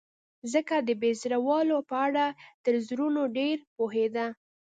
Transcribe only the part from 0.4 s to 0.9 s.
ځکه د